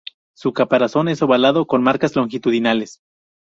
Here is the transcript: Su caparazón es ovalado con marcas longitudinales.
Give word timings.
Su 0.35 0.51
caparazón 0.51 1.09
es 1.09 1.21
ovalado 1.21 1.67
con 1.67 1.83
marcas 1.83 2.15
longitudinales. 2.15 3.01